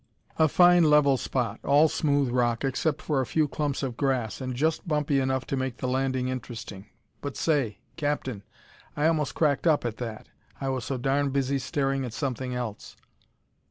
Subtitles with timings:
[0.39, 4.55] "A fine level spot, all smooth rock, except for a few clumps of grass, and
[4.55, 6.87] just bumpy enough to make the landing interesting.
[7.21, 8.41] But, say, Captain!
[8.97, 10.25] I almost cracked up at that,
[10.59, 12.97] I was so darn busy staring at something else.